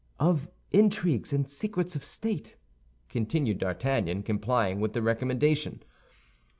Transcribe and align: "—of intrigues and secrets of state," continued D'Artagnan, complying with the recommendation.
"—of 0.19 0.49
intrigues 0.71 1.31
and 1.31 1.47
secrets 1.47 1.95
of 1.95 2.03
state," 2.03 2.57
continued 3.07 3.59
D'Artagnan, 3.59 4.23
complying 4.23 4.79
with 4.81 4.93
the 4.93 5.01
recommendation. 5.03 5.83